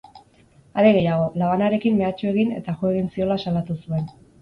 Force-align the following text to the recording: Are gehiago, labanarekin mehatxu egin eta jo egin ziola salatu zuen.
Are 0.83 0.93
gehiago, 0.95 1.27
labanarekin 1.43 2.01
mehatxu 2.01 2.33
egin 2.33 2.59
eta 2.63 2.79
jo 2.83 2.93
egin 2.97 3.15
ziola 3.15 3.43
salatu 3.49 3.81
zuen. 3.83 4.15